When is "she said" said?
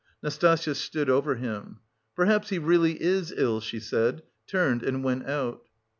3.61-4.23